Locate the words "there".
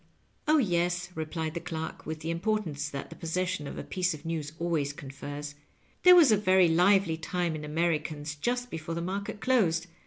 6.01-6.15